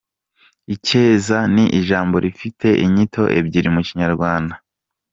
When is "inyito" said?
2.85-3.23